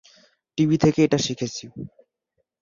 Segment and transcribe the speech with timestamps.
[0.57, 1.65] TV থেকে এটা শিখেছি।